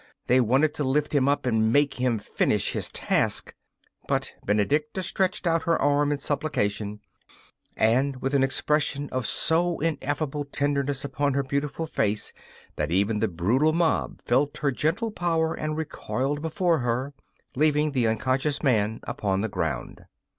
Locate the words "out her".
5.45-5.79